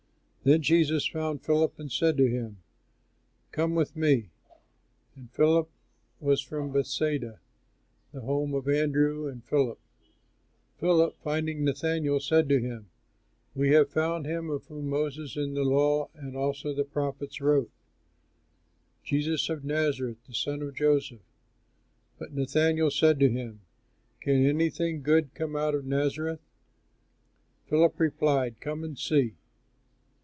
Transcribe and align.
Then 0.43 0.63
Jesus 0.63 1.05
found 1.07 1.43
Philip 1.43 1.77
and 1.77 1.91
said 1.91 2.17
to 2.17 2.27
him, 2.27 2.63
"Come 3.51 3.75
with 3.75 3.95
me." 3.95 4.31
Now 5.15 5.27
Philip 5.33 5.69
was 6.19 6.41
from 6.41 6.71
Bethsaida, 6.73 7.39
the 8.11 8.21
home 8.21 8.55
of 8.55 8.67
Andrew 8.67 9.27
and 9.27 9.45
Peter. 9.45 9.75
Philip, 10.79 11.15
finding 11.21 11.63
Nathanael, 11.63 12.19
said 12.19 12.49
to 12.49 12.59
him, 12.59 12.89
"We 13.53 13.69
have 13.73 13.91
found 13.91 14.25
him 14.25 14.49
of 14.49 14.65
whom 14.65 14.89
Moses 14.89 15.37
in 15.37 15.53
the 15.53 15.61
law 15.63 16.09
and 16.15 16.35
also 16.35 16.73
the 16.73 16.85
prophets 16.85 17.39
wrote: 17.39 17.69
Jesus 19.03 19.47
of 19.47 19.63
Nazareth, 19.63 20.25
the 20.25 20.33
son 20.33 20.63
of 20.63 20.73
Joseph." 20.73 21.21
But 22.17 22.33
Nathanael 22.33 22.89
said 22.89 23.19
to 23.19 23.29
him, 23.29 23.61
"Can 24.21 24.43
anything 24.47 25.03
good 25.03 25.35
come 25.35 25.55
out 25.55 25.75
of 25.75 25.85
Nazareth?" 25.85 26.41
Philip 27.67 27.99
replied, 27.99 28.59
"Come 28.59 28.83
and 28.83 28.97
see." 28.97 29.35